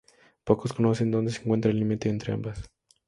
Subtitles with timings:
[0.45, 2.71] Pocos conocen dónde se encuentra el límite entre ambas.